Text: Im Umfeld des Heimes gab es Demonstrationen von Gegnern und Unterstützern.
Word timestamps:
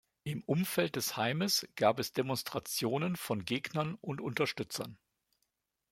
Im 0.23 0.41
Umfeld 0.45 0.95
des 0.95 1.15
Heimes 1.15 1.67
gab 1.75 1.99
es 1.99 2.11
Demonstrationen 2.11 3.15
von 3.15 3.45
Gegnern 3.45 3.93
und 4.01 4.19
Unterstützern. 4.19 4.97